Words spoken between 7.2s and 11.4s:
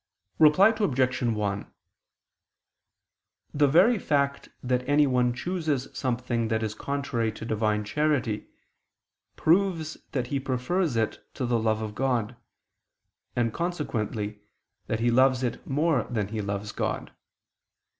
to divine charity, proves that he prefers it